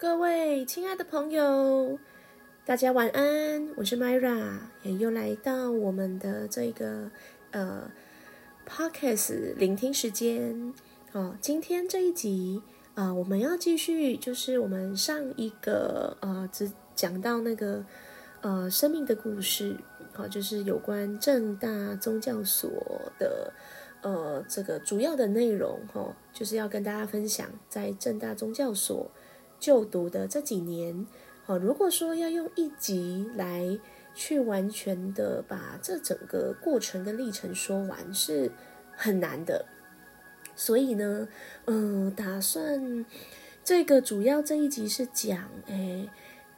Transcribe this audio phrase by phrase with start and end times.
[0.00, 1.98] 各位亲爱的朋友，
[2.64, 7.10] 大家晚安，我是 Myra，也又来到我们的这个
[7.50, 7.90] 呃
[8.66, 10.72] Podcast 聆听时间
[11.12, 11.36] 哦。
[11.38, 12.62] 今天这一集
[12.94, 17.84] 啊，我们要继续，就是我们上一个呃，只讲到那个
[18.40, 19.76] 呃生命的故事，
[20.14, 22.70] 好，就是有关正大宗教所
[23.18, 23.52] 的
[24.00, 29.10] 呃这个主要的内容哈，就是要跟大家分享在正大宗教所。
[29.60, 31.06] 就读的这几年，
[31.46, 33.78] 哦，如果说要用一集来
[34.14, 38.50] 去完全的把这整个过程跟历程说完，是
[38.96, 39.66] 很难的。
[40.56, 41.28] 所以呢，
[41.66, 43.04] 嗯，打算
[43.62, 46.08] 这个主要这一集是讲，哎，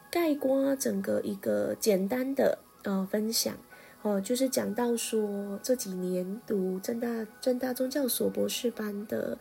[0.09, 3.55] 概括整个一个简单的呃分享，
[4.01, 9.37] 哦，就是讲到说这几年读正大正大宗教所博士班的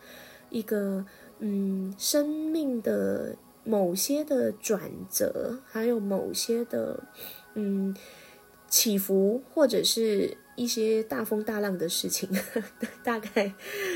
[0.51, 1.07] 一个
[1.39, 3.37] 嗯生命的。
[3.65, 6.99] 某些的转折，还有某些的
[7.55, 7.95] 嗯
[8.69, 12.29] 起伏，或者是一些大风大浪的事情，
[13.05, 13.53] 大概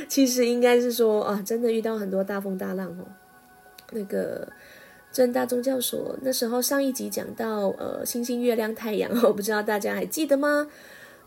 [0.09, 3.07] 其实应该是说啊，真的遇到很多大风大浪哦。
[3.93, 4.49] 那个
[5.11, 10.69] 正大宗教所那时候上一集讲到呃星星、月亮、太阳，我不知道大家还记得吗？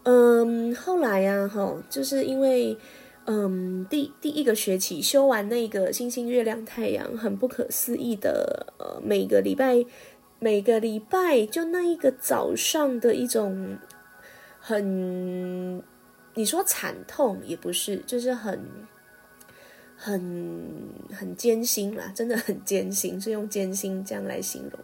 [0.04, 2.78] 嗯，后来呀，哈，就是因为。
[3.26, 8.74] 嗯，第第一个学期修完那个星星、月亮、太阳，很不可思议的。
[8.80, 9.86] 呃，每个礼拜，
[10.40, 13.78] 每个礼拜就那一个早上的一种
[14.60, 15.84] 很，
[16.34, 18.60] 你说惨痛也不是，就是很
[19.96, 20.66] 很
[21.12, 24.80] 很艰辛啦，真的很艰辛，是用艰辛这样来形容。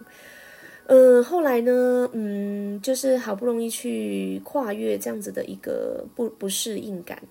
[0.87, 7.23] 嗯，后来呢，嗯，就是好不容易去跨越这样子的一个不不适应感。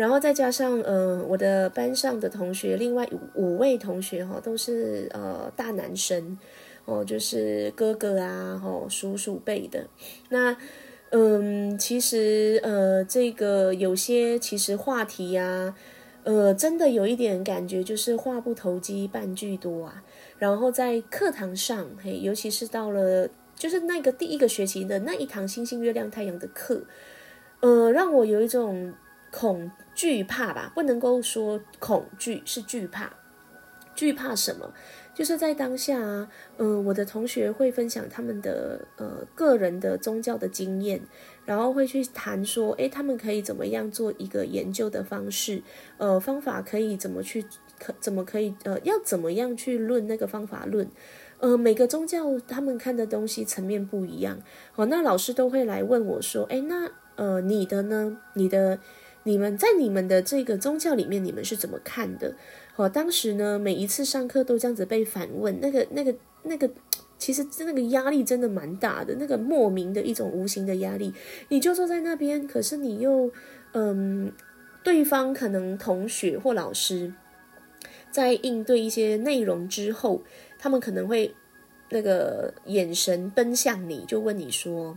[0.00, 6.38] 然后再加上，呃，我的班上的同学，另外五五位同学哈，都是呃大男生，
[6.86, 9.86] 哦，就是哥哥啊，吼叔叔辈的。
[10.30, 10.56] 那，
[11.10, 15.76] 嗯，其实呃，这个有些其实话题呀，
[16.24, 20.02] 呃，真的有一点感觉，就是话不投机半句多啊。
[20.38, 26.84] 然后在课堂上，嘿，尤其是到了就是那个第一个学期的那一堂星星、月亮、太阳的课，
[27.60, 28.94] 呃，让我有一种。
[29.30, 33.12] 恐惧怕吧，不能够说恐惧是惧怕，
[33.94, 34.72] 惧怕什么？
[35.12, 41.00] 就是在当下啊，嗯，我的同学会分享他们的呃个人的宗教的经验，
[41.44, 45.62] 然后会去谈说，诶，他们可以怎么样做一个研究的方式，
[45.98, 47.44] 呃，方法可以怎么去
[47.78, 50.88] 可怎么可以呃要怎么样去论那个方法论，
[51.38, 54.38] 呃，每个宗教他们看的东西层面不一样，
[54.72, 58.16] 好，那老师都会来问我说，诶，那呃你的呢？
[58.32, 58.78] 你的？
[59.24, 62.34] 你们在你们的这个宗教里面，你们是怎么看的？
[62.76, 66.14] 哦，当时呢，每一次上课都这样子被反问，那个、那个、
[66.44, 66.70] 那个，
[67.18, 71.12] 其实那个压力真的蛮大的，那个莫名的一种无形的压力。
[71.48, 73.30] 你就坐在那边，可是你又，
[73.72, 74.32] 嗯，
[74.82, 77.12] 对方可能同学或老师
[78.10, 80.22] 在应对一些内容之后，
[80.58, 81.34] 他们可能会
[81.90, 84.96] 那个眼神奔向你，就问你说。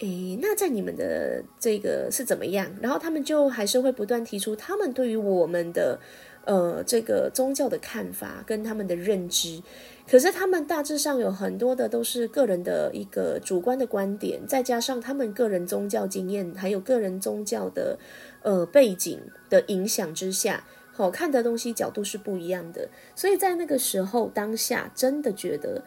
[0.00, 2.70] 诶，那在你们的这个是怎么样？
[2.82, 5.98] 然后他们就还是会不断提出他们对于我们的
[6.44, 9.62] 呃这个宗教的看法跟他们的认知。
[10.06, 17.98] 可是他们大致上有很多的都是个人的一个主观的观点，再加上他们个人宗教经验还有个人宗教的
[18.42, 19.18] 呃背景
[19.48, 22.88] 的影响之下，好看的东西角度是不一样的。
[23.14, 25.82] 所以在那个时候当下，真的觉得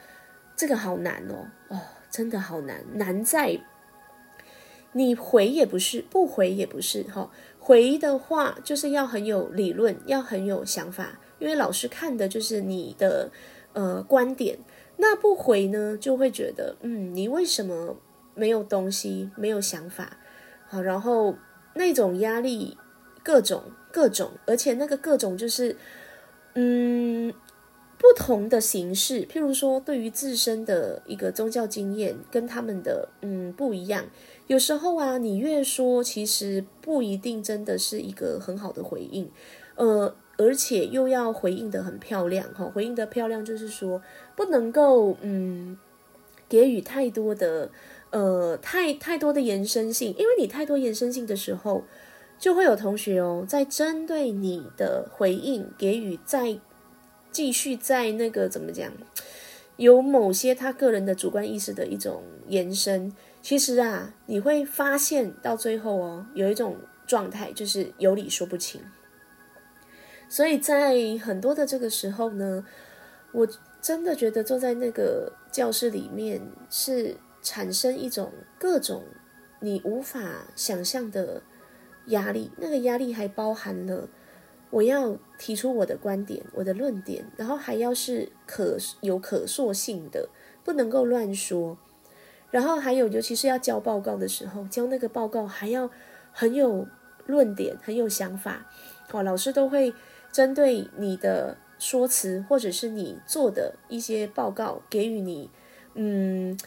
[0.55, 3.61] 这个好难哦，哦，真的好难，难在。
[4.93, 7.29] 你回也不是，不回也不是，哈。
[7.59, 13.31] 回的话就是要很有理论，要很有想法，因为老师看的就是你的
[13.73, 14.57] 呃观点。
[14.97, 17.95] 那不回呢，就会觉得，嗯，你为什么
[18.33, 20.17] 没有东西，没有想法？
[20.67, 21.35] 好，然后
[21.75, 22.77] 那种压力，
[23.23, 25.75] 各种各种，而且那个各种就是，
[26.55, 27.33] 嗯。
[28.01, 34.05] 不同的形式，譬如说，对于自身的一个宗教经验跟他们的嗯不一样，
[34.49, 39.29] 有时候啊，你越说，其实不一定真的是一个很好的回应，
[39.75, 44.01] 呃，而且又要回应的很漂亮哈，回应的漂亮就是说
[44.35, 45.77] 不能够嗯
[46.49, 47.69] 给予太多的
[48.09, 51.83] 呃太太多的延伸性，因为你太多延伸性的时候，
[52.39, 56.59] 就会有同学哦在针对你的回应给予在。
[57.31, 58.91] 继续在那个怎么讲，
[59.77, 63.13] 有某些他个人的主观意识的一种延伸。
[63.41, 66.77] 其实啊，你会发现到最后哦，有一种
[67.07, 68.81] 状态就是有理说不清。
[70.27, 72.65] 所以在很多的这个时候呢，
[73.31, 73.47] 我
[73.81, 79.03] 真的觉得坐在那个教室里面是产生一种各种
[79.59, 81.41] 你无法想象的
[82.07, 84.07] 压力，那个压力还包含了
[84.69, 90.29] 我要提出我的观点、我的论点，然后还要是可有可塑性的，
[90.63, 91.77] 不能够乱说。
[92.51, 95.89] 然后还有，尤其是要交报告的时候，交那个报告还要
[96.31, 96.87] 很有
[97.25, 98.65] 论点、很有想法。
[99.11, 99.93] 哦，老师都会
[100.31, 105.49] 针对你的说辞，或者是你做的一些报告，给予你，
[105.93, 106.57] 嗯，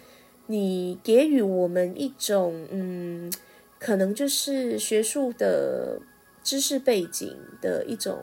[0.47, 3.33] 你给予我们一种，嗯，
[3.79, 6.01] 可能就是学术的
[6.43, 8.23] 知识背景的一种，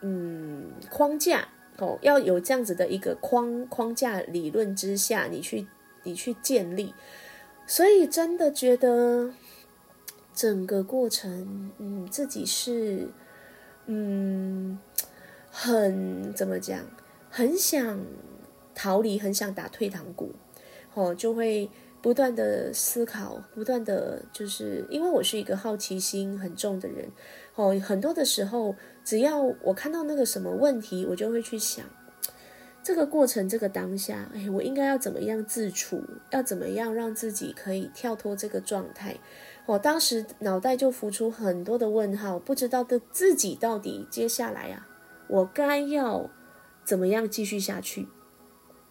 [0.00, 1.48] 嗯，框架。
[1.76, 5.66] 哦，要有这样子的一个框框架理论之下，你去。
[6.04, 6.94] 你去建立，
[7.66, 9.34] 所以真的觉得
[10.34, 13.08] 整个过程，嗯，自己是，
[13.86, 14.78] 嗯，
[15.50, 16.80] 很怎么讲，
[17.28, 18.00] 很想
[18.74, 20.32] 逃离，很想打退堂鼓，
[20.94, 21.70] 哦，就会
[22.00, 27.10] 不断的思考，不断的就是因为我是一个好奇心很重的人，
[27.54, 31.84] 哦，很多的时候，只要我看到那个什么问题，我就会去想。
[32.84, 36.04] 这个过程，这个当下，哎，我应该要怎么样自处？
[36.30, 39.16] 要怎么样让自己可以跳脱这个状态？
[39.64, 44.86] 我当时脑袋就浮出很多的问号，不知道的自己到底接下来啊，
[45.28, 46.30] 我该要
[46.84, 48.06] 怎么样继续下去？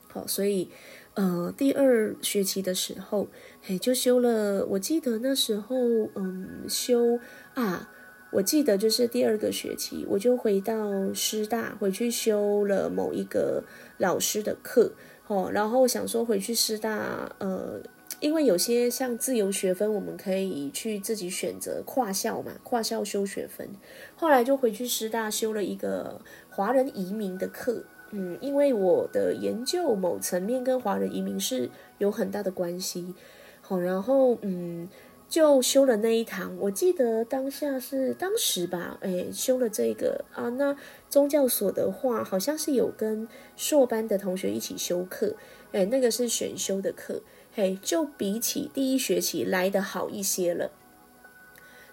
[0.07, 0.71] 好，所以，
[1.13, 3.27] 呃，第二学期的时候，
[3.67, 4.65] 哎，就修了。
[4.65, 5.75] 我记得那时候，
[6.15, 7.19] 嗯，修
[7.53, 7.91] 啊。
[8.33, 13.63] 我记得就是第二个学期，我就回到师大，回去修了某一个
[13.99, 14.91] 老师的课，
[15.27, 17.79] 哦，然后想说回去师大，呃，
[18.19, 23.69] 因为有些像自由学分，我们可以去自己选择跨校嘛，跨校修学分。
[24.15, 26.19] 后来就回去师大修了一个
[26.49, 31.69] 华人移民的课，嗯，因为我的研究某层面跟华人移民是
[31.99, 33.13] 有很大的关系，
[33.61, 34.89] 好，然后嗯。
[35.33, 40.47] 就修了那一堂，我记得当下是当时吧，哎，修了这个啊。
[40.49, 40.77] 那
[41.09, 43.27] 宗教所的话，好像是有跟
[43.57, 45.35] 硕班的同学一起修课，
[45.71, 50.69] 哎，那个是选修的课，嘿，就比起第一学期来的好一些了。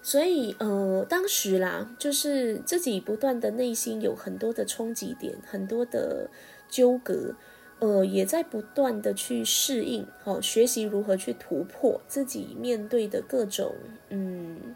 [0.03, 6.29] 所以，呃，当时啦，就是自己不断的内心有很多的冲击点，很多的
[6.69, 7.33] 纠葛。
[7.81, 13.73] 呃，也在不断的去适应，好学习如何去突破自己面对的各种
[14.09, 14.75] 嗯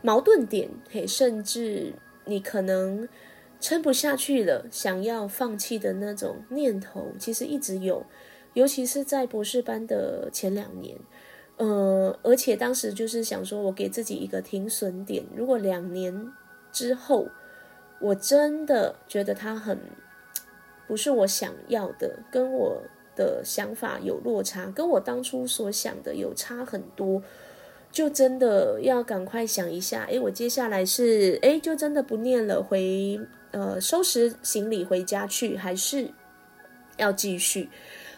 [0.00, 1.92] 矛盾点，嘿，甚至
[2.26, 3.08] 你可能
[3.60, 8.06] 撑不下去了，想要放弃的那种念头，其实一直有，
[8.54, 10.96] 尤其是在博士班的前两年，
[11.56, 16.32] 呃，而且当时就是想说，我给自己一个停损点，如果两年
[16.70, 17.26] 之后，
[18.00, 19.76] 我真的觉得他很。
[20.90, 22.82] 不是我想要的，跟我
[23.14, 27.22] 的想法有落差，跟我当初所想的有差很多，
[27.92, 33.20] 就真的要赶快想一下，诶，我接下来是诶，就真的不念了，回
[33.52, 36.10] 呃收拾行李回家去，还是
[36.96, 37.68] 要继续？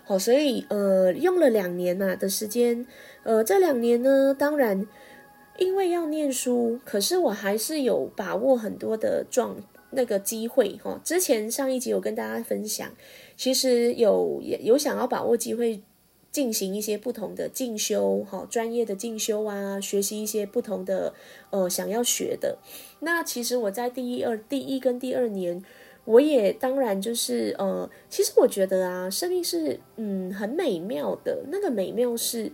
[0.05, 2.87] 好，所以呃用了两年呐的时间，
[3.23, 4.87] 呃这两年呢，当然
[5.59, 9.57] 因为要念书，可是我还是有把握很多的状。
[9.93, 12.91] 那个机会哈，之前上一集有跟大家分享，
[13.37, 15.81] 其实有也有想要把握机会
[16.31, 21.14] 进行一些不同的进修哈，专业的进修啊，学习一些不同的
[21.50, 22.59] 呃想要学的。
[23.00, 25.62] 那其实我在第一二第一跟第二年，
[26.05, 31.45] 我也当然就是呃，其实我觉得啊，生命是嗯很美妙的。
[31.50, 32.52] 那个美妙是，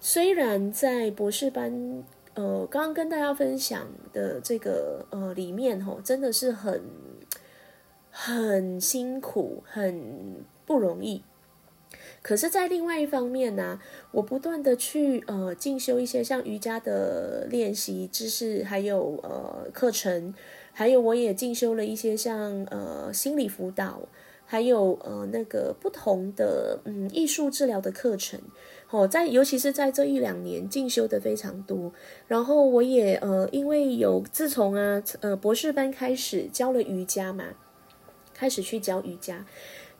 [0.00, 2.04] 虽然在博士班。
[2.34, 6.82] 呃，刚刚跟大家分享的这个呃里面吼，真的是很
[8.10, 11.22] 很辛苦，很不容易。
[12.22, 13.78] 可是，在另外一方面呢，
[14.10, 20.34] 我不断的去呃进修一些像瑜伽的练习知识，还有呃课程，
[20.72, 24.00] 还有我也进修了一些像呃心理辅导，
[24.46, 28.40] 还有呃那个不同的嗯艺术治疗的课程。
[28.94, 31.92] 哦，在尤其是在这一两年进修的非常多，
[32.28, 37.46] 然后我也呃，因为有自从啊呃博士班开始教了瑜伽嘛，
[38.32, 39.44] 开始去教瑜伽，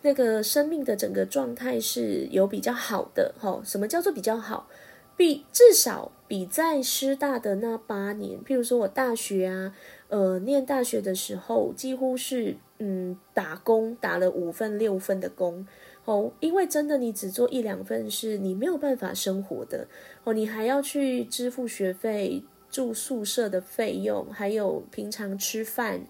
[0.03, 3.61] 那个生命的整个状态是有比较好的哈。
[3.65, 4.69] 什么叫做比较好？
[5.17, 9.75] 比至少比在师大的那八年，譬如说我大学啊，
[10.07, 15.67] 呃念大学的时候，几乎是嗯打工打了五份六份的工。
[16.05, 19.89] 哦，因为真的，你只做一两份事，你没有办法生活的。
[20.25, 26.07] 哦，你还要去支付学费、住宿舍的费用，还有平常吃饭，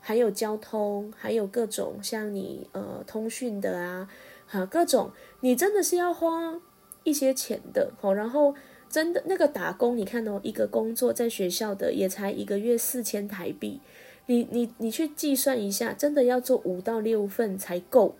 [0.00, 4.08] 还有交通，还有各种像你呃通讯的啊，
[4.48, 6.60] 哈，各种你真的是要花
[7.04, 8.54] 一些钱的，哦，然后
[8.88, 13.80] 真的那个打工，你看哦，一个工作在学校的也才一个月四千台币，
[14.26, 18.16] 你你你去计算一下，真的要做五到六份才够。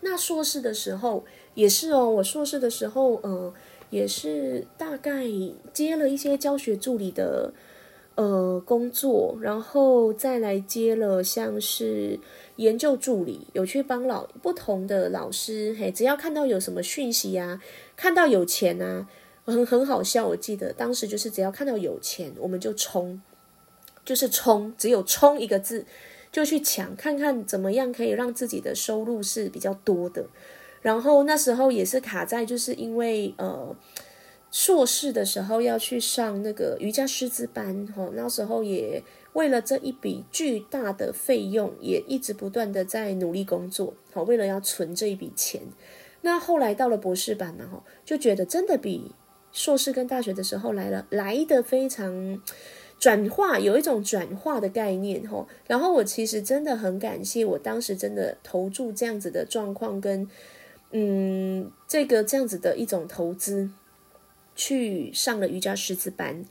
[0.00, 1.24] 那硕士的时候
[1.54, 3.52] 也是哦，我硕士的时候，呃，
[3.90, 5.24] 也是大概
[5.72, 7.52] 接了一些教学助理的
[8.14, 12.18] 呃工作，然后再来接了像是
[12.56, 17.60] 研究助理，有去帮老不同的老师，嘿，只要看到有什么讯息啊，
[17.96, 19.08] 看到有钱啊，
[19.44, 23.20] 很很好笑，我记得当时就是只要看到有钱，我们就冲，
[24.04, 25.84] 就是冲，只有冲一个字。
[26.38, 30.24] 就去抢，看看怎么样可以让自己的收入是比较多的。
[30.80, 33.74] 然后那时候也是卡在，就是因为呃
[34.48, 39.02] 硕士的时候要去上那个瑜伽师资班，吼，那时候也
[39.32, 45.62] 为了这一笔巨大的费用，也一直不断的在努力工作，好，为了要存这一笔钱。
[46.20, 49.10] 那后来到了博士班嘛，吼，就觉得真的比
[49.50, 52.40] 硕士跟大学的时候来了来的非常。
[52.98, 60.28] 转化有一种转化的概念吼，然后我其实真的很感谢我当时真的投注这样子的状况跟
[60.90, 63.70] 嗯这个这样子的一种投资，
[64.56, 66.44] 去上了瑜伽师资班。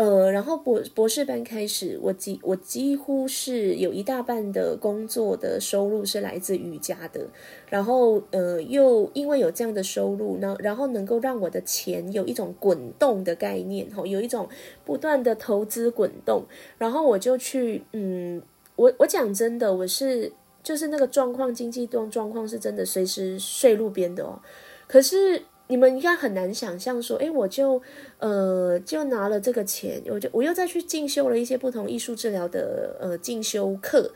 [0.00, 7.20] 呃，然后博博士班开始，我几我几乎是有一大半的工作的收入是来自瑜伽的，
[7.68, 14.48] 然后呃，又因为有这样的收入呢，然后能够让我的钱有一种滚动的概念，吼，有一种
[14.86, 16.44] 不断的投资滚动，
[16.78, 18.40] 然后我就去，嗯，
[18.76, 24.40] 我我讲真的，我是就是那个状况，经济状状况是真的随时睡路边的哦，
[24.88, 25.42] 可是。
[25.70, 27.80] 你们应该很难想象，说，哎，我就，
[28.18, 34.12] 呃，就拿了这个钱，我就我又再去进修了一些不同艺术治疗的呃进修课，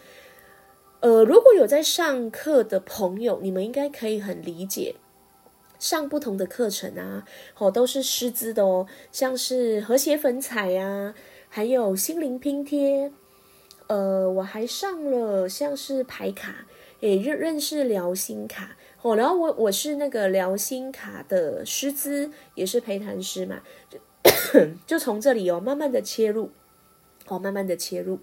[0.99, 4.97] 呃，如果有在上课的朋友，你们应该可以很理解，
[5.79, 7.25] 上不同的课程啊，
[7.57, 11.15] 哦，都是师资的哦，像是和谐粉彩呀，
[11.49, 13.13] 还有心灵拼贴，
[13.87, 16.67] 呃，我还上了像是牌卡，
[16.99, 18.77] 也认认识疗心卡。
[19.05, 23.99] 哦，然后我我是那个疗心卡的师资，也是陪谈师嘛，就
[24.87, 26.51] 就从这里哦，慢慢的切入，
[27.27, 28.19] 哦，慢慢的切入，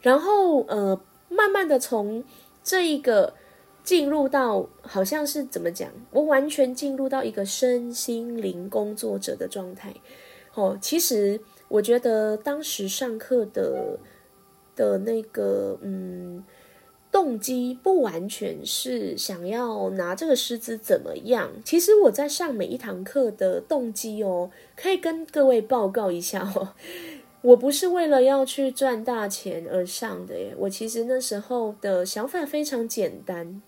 [0.00, 2.24] 然后呃，慢慢的从
[2.64, 3.34] 这一个
[3.84, 9.94] 进入到好像是怎么讲，我完全进入到一个身心灵工作者的状态。
[10.54, 13.96] 哦，其实我觉得当时上课的
[14.74, 16.42] 的那个嗯。
[17.18, 21.50] 动机不完全是想要拿这个师资怎么样？
[21.64, 26.74] 其实我在上每一堂课的动机哦，可以跟各位报告一下哦。
[27.42, 33.60] 我不是为了要去赚大钱而上的耶，我其实那时候的想法非常简单。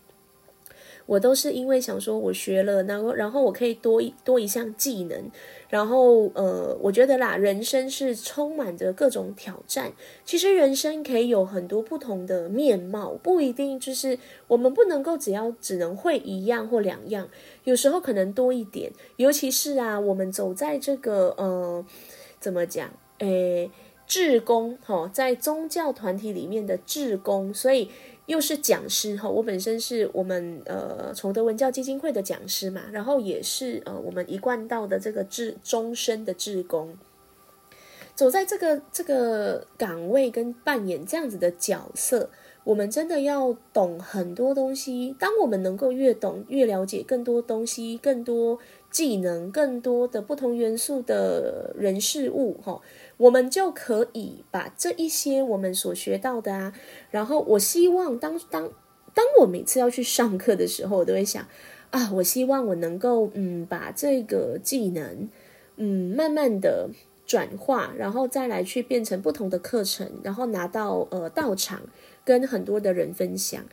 [1.10, 5.28] 我都是因为想说，我学了，然后然后我可以多一多一项技能，
[5.68, 9.90] 然后呃，我觉得啦，人生是充满着各种挑战。
[10.24, 17.28] 其实人生可以有很多不同的面貌，不一定就是我们不能够只要只能会一样或两样，
[17.64, 18.92] 有时候可能多一点。
[19.16, 21.84] 尤其是啊，我们走在这个呃，
[22.38, 22.88] 怎么讲？
[23.18, 23.68] 诶，
[24.06, 27.90] 志工哈，在宗教团体里面的志工，所以。
[28.30, 36.96] 又是讲师哈，我本身是我们呃崇德文教基金会的讲师嘛，然后也是呃我们一贯道的这个志终身的志工，
[38.14, 42.30] 走在这个这个岗位跟扮演这样子的角色，
[42.70, 45.16] 我们真的要懂很多东西。
[45.18, 48.60] 当我们能够越懂越了解更多东西，更多
[48.92, 52.80] 技能，更多的不同元素的人事物哈。
[53.16, 56.72] 我们就可以把这一些我们所学到的啊，
[57.10, 58.70] 然后我希望当当
[59.14, 61.44] 当我每次要去上课的时候，我都会想
[61.90, 65.28] 啊，我希望我能够嗯把这个技能
[65.74, 66.88] 嗯慢慢的
[67.30, 71.82] 转化，然后再来去变成不同的课程，然后拿到呃到场
[72.24, 73.64] 跟很多的人分享。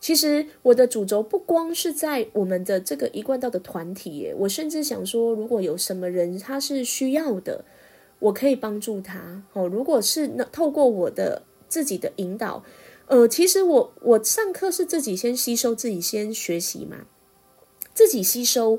[0.00, 7.64] 其实我的主轴不光是在我们的这个一贯道的团体耶，我甚至想说，如果有什么人他是需要的。
[8.18, 9.68] 我可以帮助他哦。
[9.68, 12.64] 如果是那透过我的自己的引导，
[13.08, 17.04] 呃，其实我我上课是自己先吸收，自己先学习嘛，
[17.92, 18.78] 自己吸收，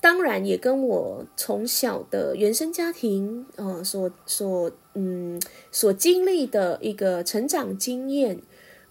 [0.00, 5.40] 当然也跟我从小的原生家庭呃所所嗯
[5.72, 8.40] 所经历的一个成长经验，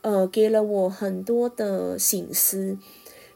[0.02, 2.78] 呃，给了我很多的醒思。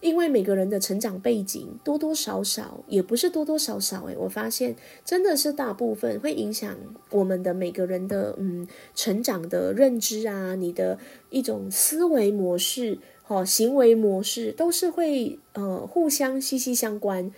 [0.02, 4.76] 因为每个人的成长背景多多少少也不是多多少少，诶，我发现
[5.06, 6.76] 真的是大部分会影响
[7.12, 10.98] 我们的每个人的嗯成长的认知啊，你的
[11.30, 12.98] 一种思维模式、
[13.28, 17.32] 哦行为模式都是会呃互相息息相关。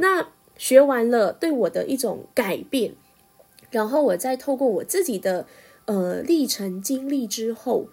[0.00, 2.94] 那学完了对我的一种改变，
[3.70, 5.46] 然后我再透过我自己的
[5.86, 7.88] 呃历程经历之后。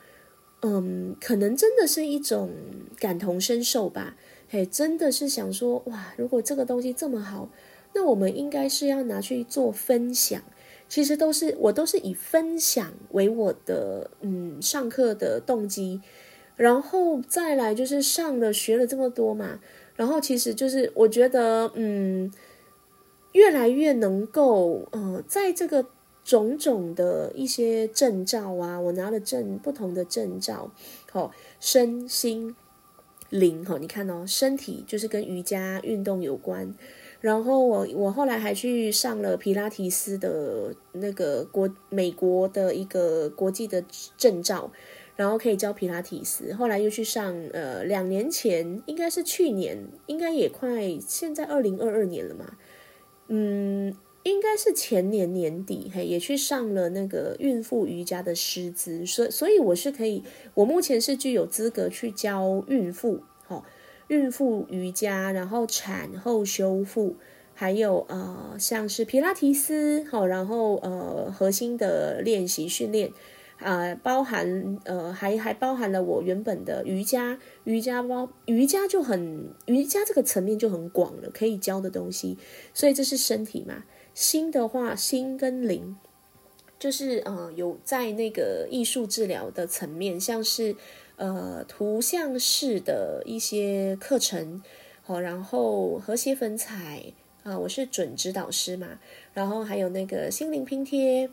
[0.61, 2.49] 嗯，可能真的是一种
[2.97, 4.17] 感同身受吧。
[4.49, 7.47] 嘿，真的是想说，哇，如果这个东西这么好，
[7.93, 10.41] 那我们应该是要拿去做分享。
[10.89, 16.01] 其实都是我都是以分享为我的嗯上课的动机，
[16.55, 19.59] 然后再来就是上了学了这么多嘛，
[19.97, 22.31] 然后其实就是我觉得嗯，
[23.33, 25.85] 越来越能够呃在这个。
[26.27, 30.69] 种种的一些证照啊，我拿了证不同的证照，
[31.09, 32.53] 好身心
[33.29, 36.75] 灵哈，你看哦，身体就是跟瑜伽运动有关，
[37.21, 43.81] 然后我我后来还去上了皮拉提斯的那个国美国的一个国际的
[44.17, 44.69] 证照，
[45.17, 52.57] 然后可以教皮拉提斯，后来又去上呃两年前应该是去年，应该也快现在二零二二年了嘛，
[53.27, 53.97] 嗯。
[54.23, 60.21] 应该是前年年底，嘿，也去上了那个孕妇瑜伽的师资，所所以我是可以，
[60.53, 63.63] 我目前是具有资格去教孕妇，好，
[64.09, 67.15] 孕妇瑜伽，然后产后修复，
[67.53, 73.13] 还有呃，像是皮拉提斯，好，然后呃，核心的练习训练，
[73.59, 82.37] 啊，包含呃，还还包含了我原本的瑜伽，瑜伽包瑜伽就很瑜伽这个层面就很广了，可以教的东西，
[82.73, 83.83] 所以这是身体嘛。
[84.13, 85.95] 心的话，心跟灵，
[86.79, 90.75] 就是呃，有在那个艺术治疗的层面，像是
[91.15, 94.61] 呃图像式的一些课程，
[95.01, 98.99] 好，然后和谐粉彩啊，我是准指导师嘛，
[99.33, 101.29] 然后还有那个心灵拼贴。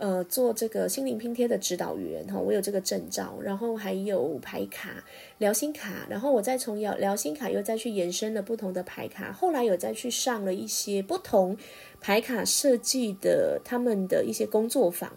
[0.00, 5.04] 呃，做这个心灵拼贴的指导员哈，我有这个证照，然后还有牌卡、
[5.36, 11.54] 疗心卡，然后我再从疗疗心卡又再去延伸了不同的牌卡，后来有再去上了一些不同
[12.00, 15.12] 牌卡设计的他们的一些工作坊，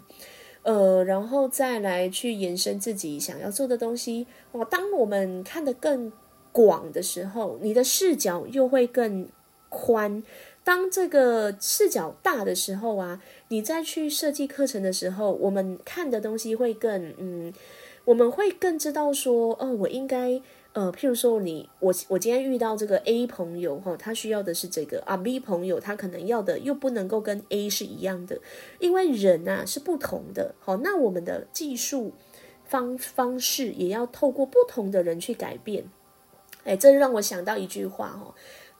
[0.64, 4.28] 呃，然后再来去延伸自己想要做的东西。
[4.52, 6.12] 哇，当我们看得更
[6.52, 9.30] 广的时候，你的视角又会更
[9.70, 10.22] 宽。
[10.64, 17.54] 当这个视角大的时候啊，你再去设计课程的时候，我们看的东西会更嗯，
[18.06, 28.40] 我们会更知道说，哦，我应该呃，譬如说你我我今天遇到这个 A 朋友哈，他需要的是这个啊，B 朋友他可能要的又不能够跟 A 是一样的，
[28.80, 32.14] 因为人呐是不同的，好，那我们的技术
[32.64, 35.84] 方方式也要透过不同的人去改变，
[36.64, 38.34] 哎，这让我想到一句话哦。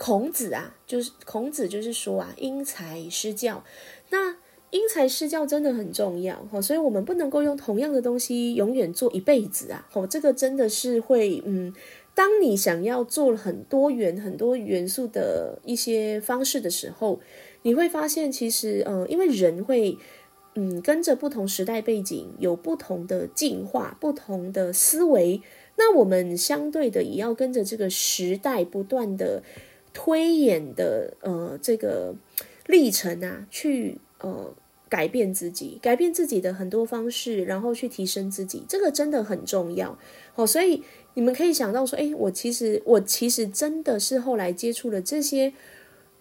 [0.04, 3.64] 孔子啊，就是孔子，就是说啊，因材施教。
[4.10, 4.36] 那
[4.70, 9.88] 因材施教真的很重要哈，所以我们不能够用同样的东西永远做一辈子啊。
[9.94, 11.74] 哦，这个真的是会，嗯，
[12.14, 17.22] 当你想要做很多元、很多元素的一些方式的时候，
[17.62, 19.98] 你会发现其实，呃，因为人会，
[20.56, 25.42] 嗯，跟着不同时代背景有不同的进化、不同的思维，
[25.78, 29.42] 那我们相对的也要跟着这个时代不断的。
[29.94, 32.16] 推演的呃这个
[32.66, 34.54] 历程啊，去呃
[34.90, 39.98] 改变自己，改变自己的很多方式，然后去提升自己，这个真的很重要
[40.36, 40.48] 哦。
[40.48, 45.54] 所以你们可以想到说，哎，我其实我其实真的是后来接触了这些，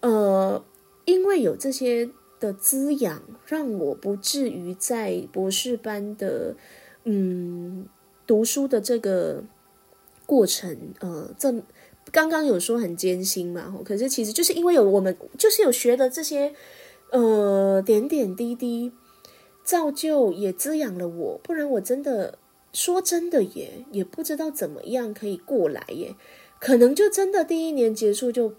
[0.01, 0.63] 呃，
[1.05, 2.09] 因为有这些
[2.39, 6.55] 的滋养，让我不至于在博士班的
[7.05, 7.87] 嗯
[8.27, 9.43] 读书的这个
[10.27, 11.53] 过程，呃，这。
[12.13, 16.53] 刚刚有说很艰辛嘛，可是其实就是因为有我们，就是有学的这些，
[17.09, 18.91] 呃，点点滴滴，
[19.63, 22.37] 造就也滋养了我，不然我真的
[22.71, 26.13] 说真的也也不知道怎么样可以过来耶，
[26.59, 28.53] 可能就真的第一年结束就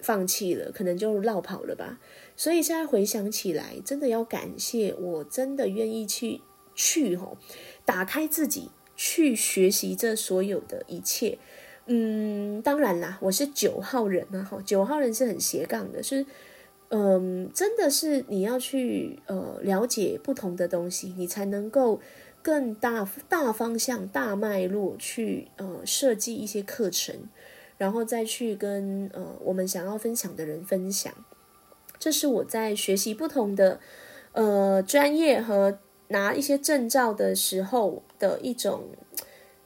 [0.00, 1.98] 放弃了，可能就绕跑了吧。
[2.36, 6.42] 所以现在回想起来，真的要感谢，我真的愿意去
[6.74, 7.38] 去吼，
[7.86, 11.38] 打开自己去学习这所有的一切。
[11.86, 16.24] 嗯，当然啦，我是九号人啊，哈，九号人是很斜杠的，是，
[16.88, 22.00] 嗯，真的是你要去呃了解不同的东西，你才能够
[22.40, 27.28] 更大大方向、大脉络去呃设计一些课程，
[27.76, 31.12] 然后再去跟呃我们想要分享的人分享。
[31.98, 33.78] 这是我在学习不同的
[34.32, 38.88] 呃专业和拿一些证照的时候的一种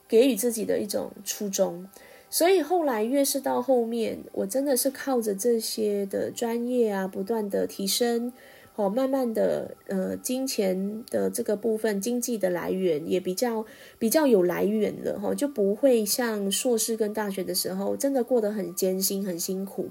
[0.05, 1.87] 给予自己的一种初衷。
[2.29, 8.31] 所以后来越是到后面，我真的是靠着这些的专业啊，不断的提升。
[8.75, 13.65] 哦，慢慢的，呃，金钱的这个部分，经济的来源也比较
[13.97, 19.89] 比较有来源了，哈，就不会像硕士跟大学的时候，真的过得很艰辛、很辛苦，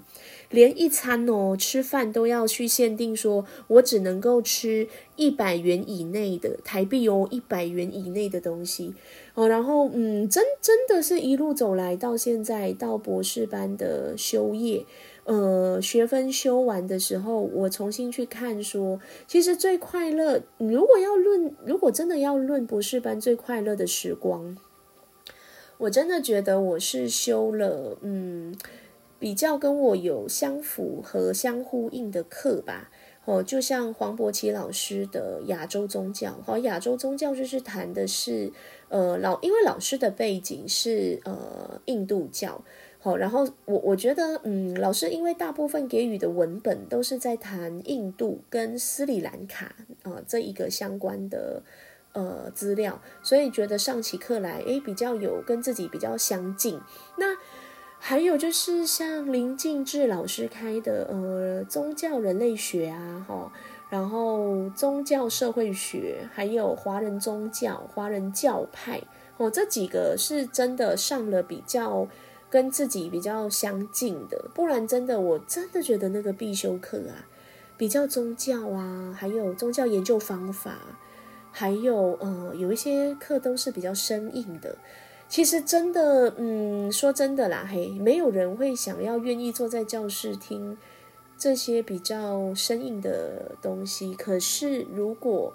[0.50, 8.94] 连一餐哦吃饭都要去限定，说我只能够吃一百元以内的台币哦，一百元以内的东西
[9.34, 14.84] 哦，然后嗯，真真的是一路走来到现在到博士班的修业。
[15.24, 24.56] 呃，学分修完的时候，我重新去看，说其实最快乐，如果要论，如果真的要论博士班最快乐的时光，
[25.76, 28.56] 我真的觉得我是修了，嗯，
[29.18, 32.90] 比较跟我有相符合、相呼应的课吧。
[33.24, 38.50] 哦，就像黄伯奇老师的亚洲宗教，好，亚洲宗教就是谈的是，
[38.88, 42.64] 呃，老，因为老师的背景是呃印度教。
[43.00, 51.62] 好，然后我我觉得，嗯，老师因为大部分给予的文本都是在谈印度跟斯里兰卡啊这一个相关的
[52.12, 56.80] 呃资料，所以觉得上起课来，诶，比较有跟自己比较相近。
[57.18, 57.36] 那
[57.98, 63.52] 还有就是像林静志老师开的呃宗教人类学啊，哈，
[63.90, 69.02] 然后宗教社会学，还有华人宗教、华人教派，
[69.36, 72.08] 哦，这几个是真的上了比较。
[72.50, 77.28] 跟自己比较相近的，不然真的，我真的觉得那个必修课啊，
[77.76, 80.78] 比较宗教啊，还有宗教研究方法，
[81.52, 84.78] 还有呃，有一些课都是比较生硬的。
[85.28, 90.78] 其实真的，嗯，说真的啦，嘿，没有人会想要愿意坐在教室听
[91.36, 94.14] 这些比较生硬的东西。
[94.14, 95.52] 可是如果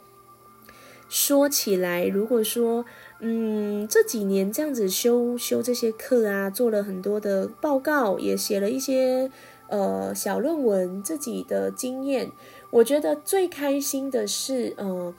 [1.10, 2.86] 说起来，如果说，
[3.20, 9.32] 嗯，这几年这样子修修这些课啊，做了很多的报告，也写了一些
[9.70, 12.32] 呃小论文，自己的经验，
[12.70, 15.14] 我觉得最开心的是，呃，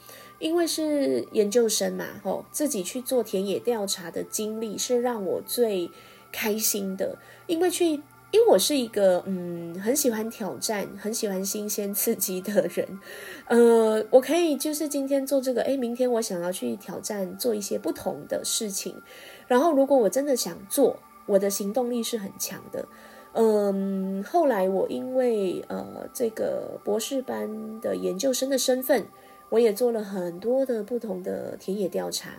[0.44, 5.90] 因为是研究生嘛，吼，自己去做田野调查的经历是让我最
[6.30, 8.02] 开心的，因为去。
[8.30, 12.98] 因为我是一个嗯很喜欢挑战、很喜欢新鲜刺激的人，
[13.46, 19.00] 呃，我可以就是今天做这个，诶，明天我想要去挑战做一些不同的事情。
[19.46, 22.88] 然后如果我真的想做，我的行动力是很强的。
[23.34, 29.06] 嗯，后来我因为呃这个博士班的研究生的身份，
[29.48, 32.30] 我也做了很多的不同的田野调查。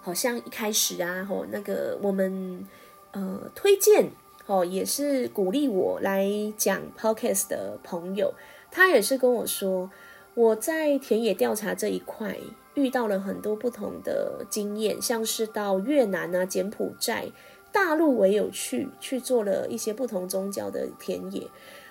[0.00, 2.66] 好像一开始啊，吼那个我们
[3.12, 4.10] 呃推荐。
[4.46, 8.32] 哦，也是鼓励我来讲 podcast 的朋友，
[8.70, 9.90] 他也是跟我说，
[10.32, 12.34] 我在田野调查这一块
[12.72, 17.26] 遇到了很多不同的经验，像是到越南啊、柬埔寨、
[17.70, 21.46] 大陆我有去去做了一些不同宗教的田野，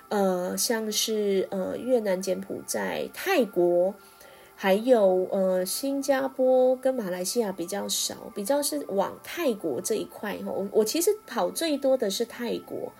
[0.09, 3.93] 呃，像是呃越南、柬埔寨、泰国。
[4.59, 10.51] 还有呃，新加坡跟马来西亚比较少，比较是往泰国这一块哈。
[10.51, 12.91] 我我其实跑最多的是泰国，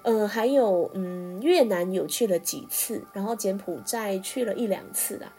[0.00, 5.30] 呃，还有嗯越南有去了几次，然后柬埔寨去了一两次啦。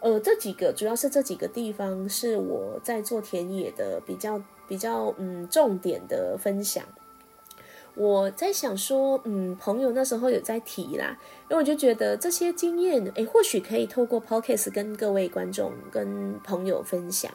[0.00, 6.84] 呃，这几个主要是这几个地方是我在做田野的比较比较嗯重点的分享。
[7.94, 11.18] 我在想说，嗯，朋友那时候有在提啦，
[11.50, 17.30] 因为我就觉得这些经验，诶，或许可以透过 podcast 跟各位观众、跟朋友分享，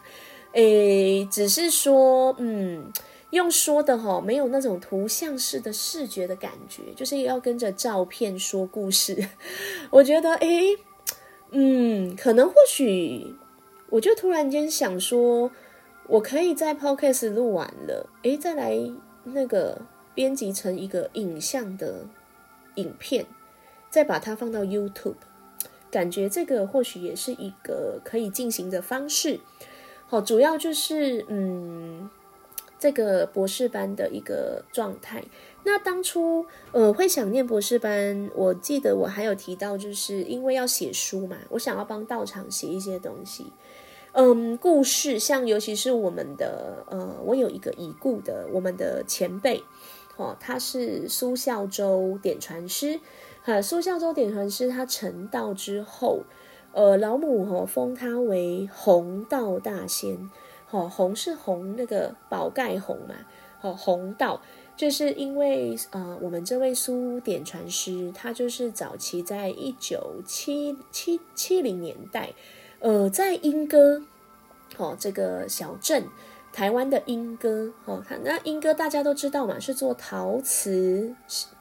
[0.54, 2.92] 诶，只是说，嗯，
[3.30, 9.28] 用说的哈，没有那种图像式的视觉的感觉，就是要跟着照片说故事。
[9.92, 10.76] 我觉得，诶，
[11.52, 13.36] 嗯，可能或许，
[13.92, 15.52] 我就突然间想说，
[16.08, 18.76] 我可以在 podcast 录完了，诶，再来
[19.24, 19.80] 那个。
[20.18, 22.08] 编辑成一个影像的
[22.74, 23.28] 影片，
[23.88, 25.14] 再把它放到 YouTube，
[25.92, 29.40] 感觉这个或许也是一个可以进行的方式。
[30.08, 32.10] 好，主要就是嗯，
[32.80, 35.24] 这个博士班的一个状态。
[35.64, 43.46] 那当初呃会想念博士班，我记得我还有提到，就是因为要写书嘛，我想要帮道场写一些东西。
[44.14, 49.64] 嗯，故事像尤其是我们的呃，我有一个已故的我们的前辈。
[50.18, 53.00] 哦，他是苏孝周点传师，
[53.44, 56.24] 哈，苏孝周点传师他成道之后，
[56.74, 60.30] 呃，老母哦封他为弘道大仙，
[60.72, 63.14] 哦，弘是弘那个宝盖弘嘛，
[63.62, 64.42] 哦，弘道
[64.76, 72.34] 就是因为呃，我们这位苏点传师，他就是早期在一九七七七零年代，
[72.80, 74.02] 呃，在莺歌，
[74.78, 76.08] 哦，这个小镇。
[76.58, 81.14] 台湾的莺歌哦，那莺歌大家都知道嘛，是做陶瓷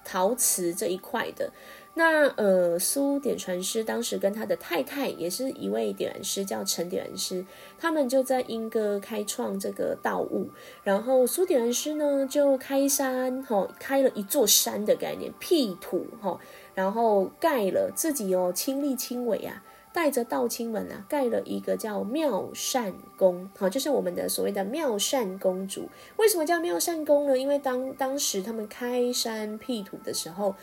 [0.02, 1.52] 陶瓷这一块的。
[1.92, 7.44] 那呃，苏点传师当时跟他的太太也是一位点燃师，叫陈点燃师，
[7.78, 10.48] 他们就在莺歌开创这个道物。
[10.82, 16.40] 然后苏点燃师呢，就开山哈，开了一座山的概念，辟土哈，
[16.74, 19.62] 然后盖了自己哦，亲力亲为啊，
[19.96, 25.88] 带着道亲们啊，盖了一个叫妙善宫，好，就是我们的所谓的妙善公主。
[26.18, 27.38] 为什么叫妙善宫呢？
[27.38, 30.54] 因为当当时他们开山辟土的时候，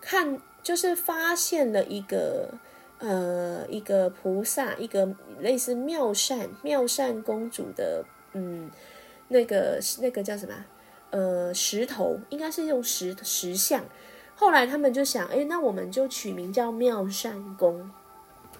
[0.00, 0.40] 看。
[0.66, 2.52] 就是发现了一个
[2.98, 8.68] 呃一个菩萨，一个类似妙善妙善公主的嗯
[9.28, 10.52] 那个那个叫什么
[11.10, 13.84] 呃石头，应该是用石石像。
[14.34, 17.88] 后来他们就想，哎，那我们就取名叫妙善宫。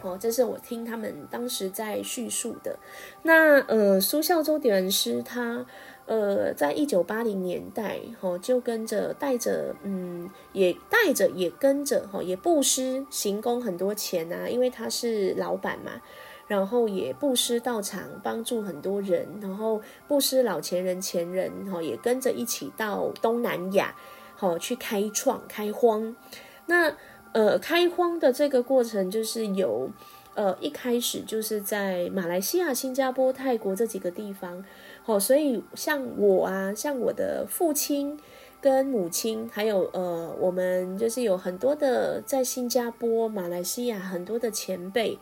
[0.06, 2.78] 哦，这是我听他们当时在叙述的。
[3.22, 5.66] 那呃苏孝周点师他。
[6.06, 16.00] 呃，在一九八零年代，哈，就跟着带着，嗯，也带着，也跟着，哈，也布施行宫很多钱啊，因为他是老板嘛，
[16.46, 23.92] 然后也布施道场，帮助很多人，然后布施老前人、前人，哈，也跟着一起到东南亚，
[24.36, 26.14] 好去开创开荒。
[26.66, 26.96] 那
[27.36, 29.90] 呃，开荒的这个过程就是有，
[30.32, 34.64] 呃，一开始就是在马来西亚、新加坡、泰国这几个地方。
[35.04, 38.18] 哦，所以像我啊，像我的父亲
[38.58, 45.18] 跟母亲，还有呃，我们就是有很多的在新加坡、马来西亚很多的前辈，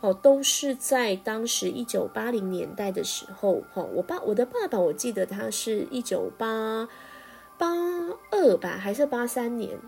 [0.00, 6.88] 哦，都是在当时一九八零年代的时候，哦，我爸我的爸爸，我记得他是一九八
[7.58, 7.68] 八
[8.30, 9.78] 二吧，还是八三年？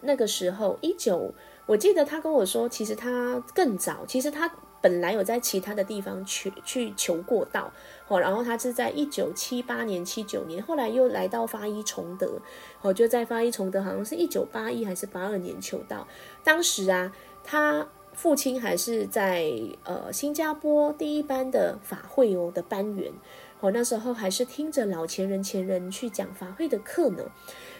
[0.00, 1.32] 那个时候一九，
[1.66, 4.50] 我记得他跟我说，其实他更早，其实他。
[4.82, 7.72] 本来有在其他的地方去去求过道，
[8.06, 12.38] 哦，然后他是在一九七八年、七九年，后来又来到发一崇德，
[12.82, 16.06] 哦，就在发一崇德，好像是一九八一还是八二年求道。
[16.44, 17.10] 当时啊，
[17.42, 19.50] 他父亲还是在
[19.82, 23.12] 呃新加坡第一班的法会哦的班员，
[23.58, 27.24] 哦，那时候还是听着老前人前人去讲法会的课呢。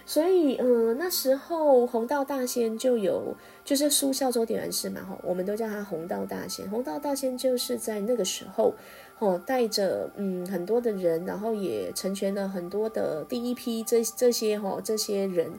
[0.08, 6.70] 所以，嗯，那时候弘道大仙就有，就是苏孝周点燃师嘛，哈，我们都叫他弘道大仙。
[6.70, 8.72] 弘道大仙就是在那个时候，
[9.18, 15.52] 哦，带着嗯很多的人，然后也成全了很多的第一批这这些哈这些人，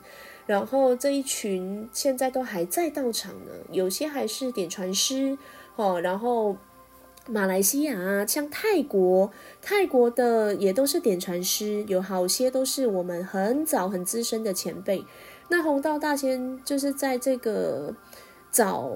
[0.45, 5.37] 然后这一群现在都还在道场呢，有些还是点传师，
[5.75, 6.55] 哦，然后。
[7.29, 15.03] 马来西亚啊，像泰国，泰国的也都是点传师，有好些都是我们很早很资深的前辈。
[15.49, 17.93] 那弘道大仙就是在这个
[18.49, 18.89] 早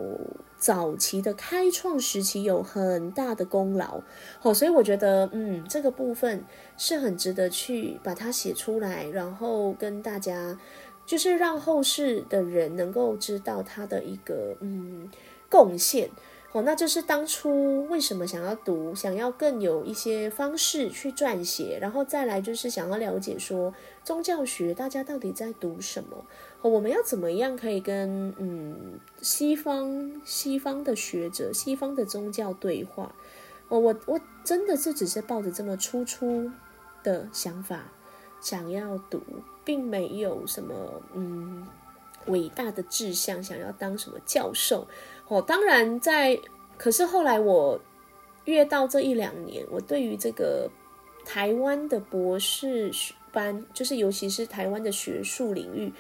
[0.58, 4.02] 早期的开创时期有很大的功劳，
[4.42, 6.44] 哦，所以我觉得，嗯，这个部分
[6.78, 10.58] 是很值得去把它写出来，然后跟大家，
[11.06, 15.10] 就是让后世的人能够知道他的一个嗯
[15.50, 16.10] 贡献。
[16.54, 26.26] 哦，那就是当初为什么想要读，想要更有一些方式去撰写，然后再来就是想要了解说宗教学大家到底在读什么，
[26.62, 33.16] 哦，我们要怎么样可以跟嗯西方西方的学者、西方的宗教对话？
[33.70, 36.52] 哦，我我真的是只是抱着这么粗粗
[37.02, 37.94] 的想法
[38.42, 39.22] 想要读，
[39.64, 41.66] 并没有什么嗯
[42.26, 44.86] 伟大的志向，想要当什么教授。
[45.32, 46.38] 哦，当然在，
[46.78, 47.80] 可是后来我
[48.44, 50.70] 越到这一两年，我对于这个
[51.24, 52.92] 台湾的博士
[53.32, 55.94] 班，就是尤其是台湾的学术领域，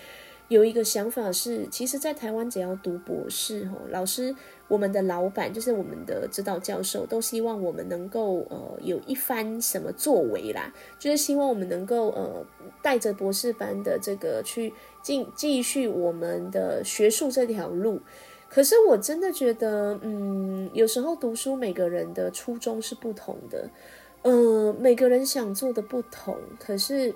[0.49, 4.35] 有一个想法是，其实，在台湾只要读博士，哦，老师，
[4.67, 12.45] 我们的老板就是我们的指导教授，都希望我们能够呃有一番什么作为啦，就是希望我们能够呃
[12.81, 18.01] 带着博士班的这个去进继续我们的学术这条路。
[18.53, 23.69] 可是我真的觉得，嗯，有时候读书每个人的初衷是不同的，
[24.23, 26.37] 呃，每个人想做的不同。
[26.59, 27.15] 可是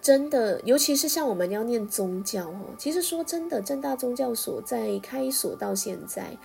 [0.00, 6.38] 真的，尤其是像我们要念宗教哦，其实说真的，正大宗教所在开所到现在，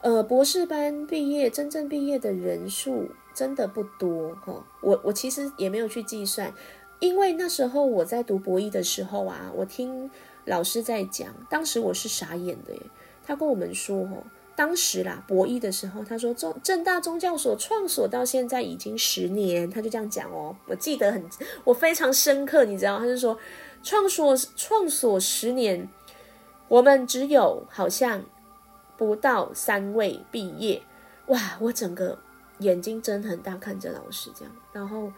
[0.00, 4.66] 呃，博士班毕业真正毕业的人数真的不多哈。
[4.80, 6.52] 我我其实也没有去计算，
[6.98, 10.10] 因为那时候我在读博一的时候啊，我听。
[10.48, 12.80] 老师在讲，当时我是傻眼的耶。
[13.26, 14.22] 他跟我们说，哦，
[14.54, 20.56] 当时啦，博一的时候，他说中正大宗教所创所到现在已经十年，他就这样讲哦。
[20.66, 21.22] 我记得很，
[21.64, 23.36] 我非常深刻，你知道，他就说
[23.82, 25.88] 创所创所十年，
[26.68, 28.24] 我们只有好像
[28.96, 30.80] 不到三位毕业，
[31.26, 31.58] 哇！
[31.60, 32.18] 我整个
[32.60, 35.12] 眼睛睁很大看着老师这样，然后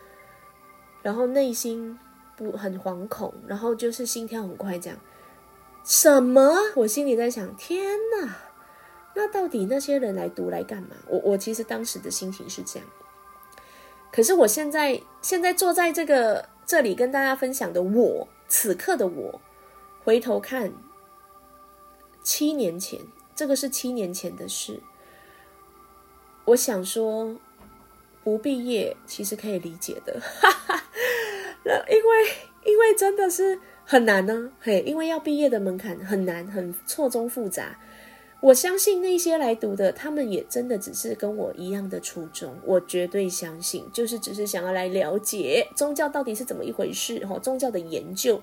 [1.02, 1.96] 然后内心
[2.36, 4.98] 不很惶恐，然后就是心跳很快这样。
[5.84, 6.54] 什么？
[6.76, 8.36] 我心里在想，天哪！
[9.14, 10.90] 那到底那些人来读来干嘛？
[11.06, 12.88] 我我其实当时的心情是这样。
[14.12, 19.40] 可是我现在现在坐在这个这里跟大家分享的我，此刻的我，
[20.04, 20.72] 回头看
[22.22, 23.00] 七年前，
[23.34, 24.80] 这个是七年前的事。
[26.44, 27.34] 我想说，
[28.22, 30.84] 不毕业其实可以理解的，哈 哈，
[31.64, 32.28] 那因为
[32.64, 33.58] 因为真的是。
[33.90, 37.78] 很难呢，嘿，因为要毕业的门槛很难，很错综复杂。
[38.40, 42.54] 我相信那些来读的，他们也真的只是跟我一样的初衷。
[42.66, 48.38] 我绝对相信，就是只是想要来了解宗教到底是怎么一回事，哈，宗教的研究，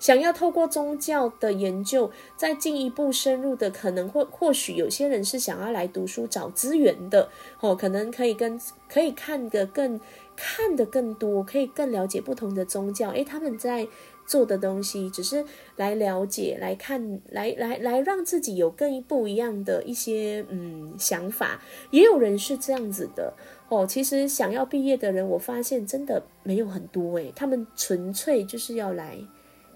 [0.00, 7.30] 想要透过宗教的研究，再进一步深入的，可能或或许有些人是想要来读书找资源的，
[7.60, 10.00] 哦，可能可以跟可以看的更
[10.34, 13.86] 看的更多，可以更了解不同的宗教，诶，他们在。
[14.28, 15.42] 做的东西只是
[15.76, 21.60] 来了解、来看、来来来让自己有更不一样的一些嗯想法。
[21.90, 23.32] 也有人是这样子的
[23.70, 23.86] 哦。
[23.86, 29.18] 其实想要毕业的人，我发现真的没有很多诶，他们纯粹就是要来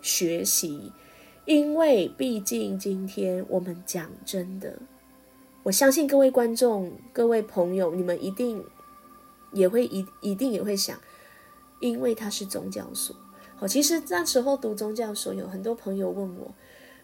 [0.02, 0.92] 学习，
[1.46, 4.78] 因为毕竟今天我们讲真的，
[5.62, 8.62] 我相信各位观众、各位朋友，你们一定
[9.54, 11.00] 也会一一定也会想，
[11.80, 13.16] 因为它是宗教所。
[13.62, 16.52] 我其实那时候读宗教所，有很多朋友问我，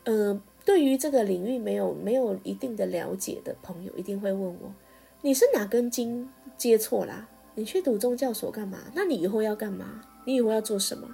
[0.03, 4.73] 呃，对于这个领域没有没有一定的了解的朋友，一定会问我，
[5.23, 7.29] 你是哪根筋接错啦？
[7.55, 8.79] 你去读宗教所干嘛？
[8.93, 10.01] 那你以后要干嘛？
[10.25, 11.09] 你以后要做什么？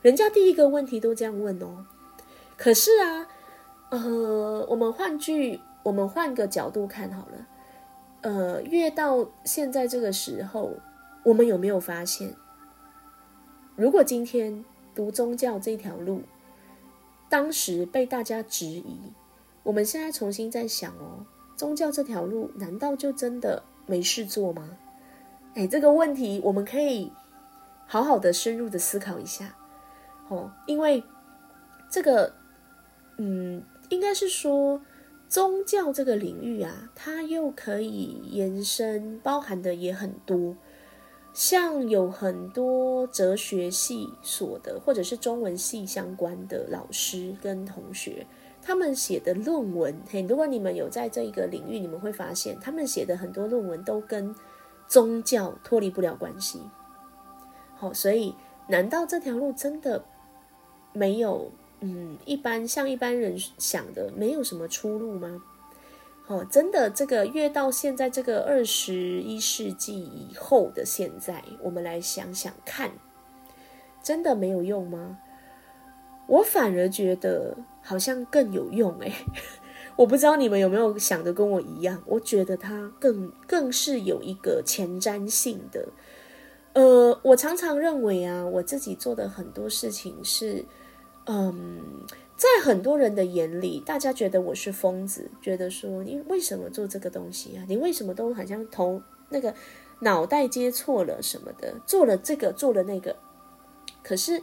[0.00, 1.84] 人家第一个问题都这样问哦。
[2.56, 3.26] 可是啊，
[3.90, 7.46] 呃，我们换句，我们换个角度看好了，
[8.20, 10.70] 呃，越到现在这个时候，
[11.24, 12.32] 我们有没有发现，
[13.74, 14.64] 如果今天。
[14.94, 16.22] 读宗教这条路，
[17.28, 18.96] 当时被大家质疑。
[19.62, 21.26] 我们现在重新在想哦，
[21.56, 24.76] 宗教这条路难道就真的没事做吗？
[25.54, 27.10] 哎，这个问题我们可以
[27.86, 29.54] 好好的深入的思考一下
[30.28, 30.52] 哦。
[30.66, 31.02] 因为
[31.90, 32.34] 这个，
[33.16, 34.80] 嗯，应该是说
[35.28, 40.56] 宗教这个领域啊，它又可以延伸，包含的也很多。
[41.34, 48.24] 像有很多哲学系所的，或者是中文系相关的老师跟同学，
[48.62, 54.32] 他们写的论文，嘿，如果你们有在这一个领域，你们会发现，他们写的很多论文都跟
[54.86, 56.60] 宗教脱离不了关系。
[57.74, 58.32] 好，所以
[58.68, 60.04] 难道这条路真的
[60.92, 65.42] 没有，嗯，一般像一般人想的，没有什么出路吗？
[66.26, 72.92] 哦，真的，这个越到现在这个二十一世纪以后的现在，我们来想想看，
[74.02, 75.18] 真的没有用吗？
[76.26, 79.12] 我反而觉得好像更有用哎！
[79.96, 85.86] 我不知道你们有没有想的跟我一样，我觉得它更更是有一个前瞻性的。
[86.72, 90.64] 呃，我常常认为啊，我自己做的很多事情是，
[91.26, 91.82] 嗯。
[92.36, 97.64] 在很多人的眼里，大家觉得我是疯子，觉得说你为什么做这个东西啊？
[97.68, 99.54] 你为什么都好像头那个
[100.00, 103.16] 脑袋接错了什么的，做了这个做了那个。
[104.02, 104.42] 可是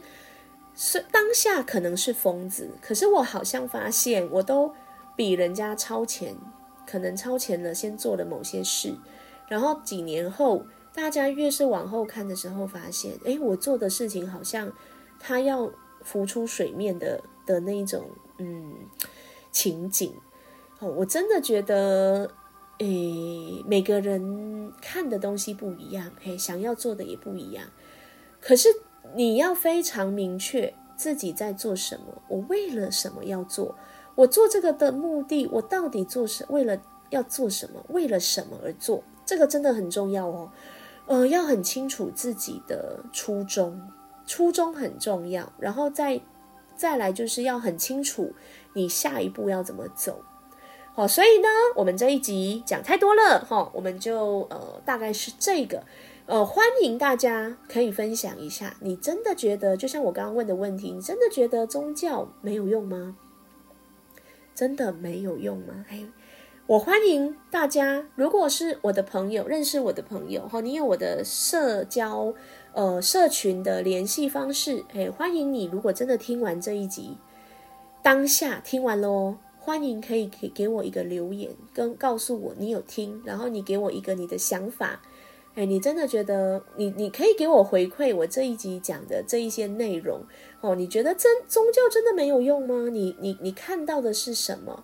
[0.74, 4.72] 是当下可能是疯子，可是我好像发现我都
[5.14, 6.34] 比人家超前，
[6.86, 8.96] 可能超前了，先做了某些事，
[9.48, 14.72] 然后几年后，大家越是往后看的时候，发现哎，我做的事情好像
[15.20, 15.70] 他要
[16.02, 17.22] 浮出水面的。
[17.46, 18.04] 的那一种
[18.38, 18.74] 嗯
[19.50, 20.14] 情景
[20.78, 22.30] 哦，我真的觉得
[22.78, 27.64] 诶，每个人看的东西不一样，嘿，想要做的也不一样。
[28.40, 28.68] 可是
[29.14, 33.76] 你要非常明确自己在做什么，我为了什么要做？
[34.16, 36.44] 我做这个的目的，我到底做什？
[36.48, 37.84] 为了要做什么？
[37.90, 39.04] 为了什么而做？
[39.24, 40.50] 这个真的很重要哦。
[41.06, 43.80] 呃，要很清楚自己的初衷，
[44.26, 45.52] 初衷很重要。
[45.58, 46.20] 然后再。
[46.82, 48.34] 再来就是要很清楚
[48.72, 50.24] 你下一步要怎么走，
[50.96, 55.84] 好，所以呢，我们这一集讲太多了哈，我们就呃大概是这个，
[56.26, 63.16] 呃，欢迎大家可以分享一下，你真的觉得就像我刚刚问的问题，你真的觉得宗教没有用吗？
[64.52, 65.84] 真的没有用吗？
[65.88, 66.04] 哎，
[66.72, 72.32] 我欢迎大家，如果是我的朋友，认识我的朋友哈，你有我的社交。
[72.72, 75.68] 呃，社群的联系方式，哎，欢迎你。
[75.70, 77.18] 如果真的听完这一集，
[78.02, 85.02] 当下听完喽，欢迎可以给给我一个留言，跟告诉我你有听，然后你给我一个你的想法，
[85.54, 90.24] 哎，你真的觉得你你可以给我回馈我这一集讲的这一些内容
[90.62, 90.74] 哦？
[90.74, 92.88] 你觉得真宗教真的没有用吗？
[92.88, 94.82] 你你你看到的是什么？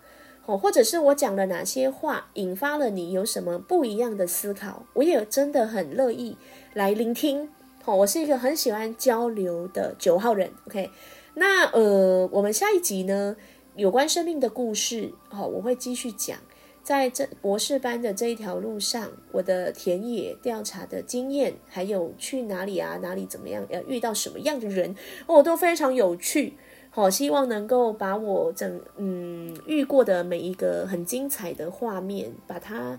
[0.49, 4.82] 哦，或者是我讲了哪些话引发了你有什么不一样的思考？
[4.94, 6.38] 我也真的很乐意
[6.72, 7.51] 来聆听。
[7.84, 10.51] 哦，我是一个很喜欢交流的九号人。
[10.66, 10.90] OK，
[11.34, 13.36] 那呃，我们下一集呢，
[13.76, 16.38] 有关生命的故事，好，我会继续讲。
[16.82, 24.96] 在这博士班的这一条路上，我的田野调查的经验，还有去哪里啊，哪里怎么样，要遇到什么样的人，
[25.26, 26.55] 哦，都非常有趣。
[27.01, 32.99] 好，希望能够把我整嗯遇过的每一个很精彩的画面，把它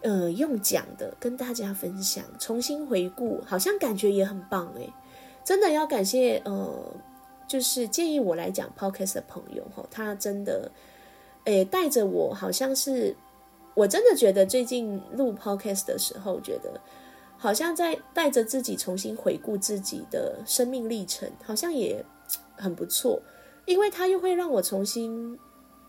[0.00, 4.90] 呃用讲的跟大家分享，重新回顾，好像感觉也很棒诶。
[5.44, 6.74] 真的要感谢呃，
[7.46, 10.70] 就是建议我来讲 podcast 的朋友哈，他真的。
[11.44, 13.14] 诶，带着我，好像是
[13.74, 16.80] 我真的觉得最近录 podcast 的时候，觉得
[17.36, 22.02] 好像在带着自己重新回顾自己的生命历程，好像也
[22.58, 23.22] 很不错，
[23.64, 25.38] 因为它又会让我重新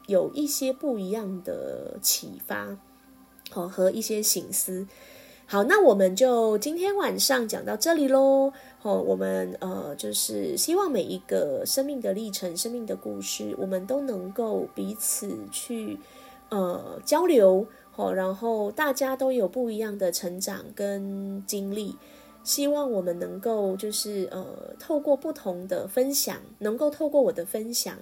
[0.08, 2.78] 有一些不一样的启发，
[3.50, 4.88] 好和一些醒思。
[5.46, 8.54] 好，那我们就今天晚上讲到这里喽。
[8.84, 15.98] 哦，我们呃，就是希望每一个生命的历程、生命的故事，我们都能够彼此去
[16.50, 17.66] 呃交流。
[17.96, 21.98] 哦，然后大家都有不一样的成长跟经历，
[22.44, 24.46] 希望我们能够就是呃，
[24.80, 27.98] 透过不同的分享，能够透过我的分享，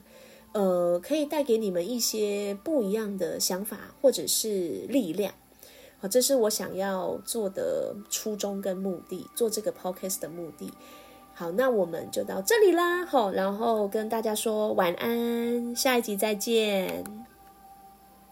[0.53, 5.33] 呃，可以带给你们一些不一样的想法或者是力量。
[5.99, 10.71] 好，这是我想要做的初衷跟目的，做这个 podcast 的目的。
[11.33, 13.05] 好，那我们就到这里啦。
[13.05, 17.26] 好，然后跟大家说晚安，下一集再见。